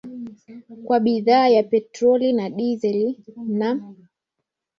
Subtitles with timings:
[0.85, 3.95] kwa bidhaa ya petroli na dizeli na